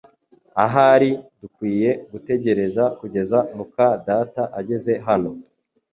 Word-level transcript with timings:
Ahari 0.65 1.11
dukwiye 1.39 1.89
gutegereza 2.11 2.83
kugeza 2.99 3.37
muka 3.57 3.87
data 4.07 4.43
ageze 4.59 4.93
hano 5.07 5.31